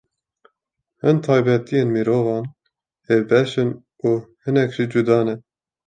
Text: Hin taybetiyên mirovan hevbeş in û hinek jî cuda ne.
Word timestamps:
Hin 1.01 1.17
taybetiyên 1.25 1.87
mirovan 1.95 2.45
hevbeş 3.07 3.51
in 3.61 3.69
û 4.07 4.09
hinek 4.43 4.69
jî 4.75 4.85
cuda 4.91 5.19
ne. 5.27 5.35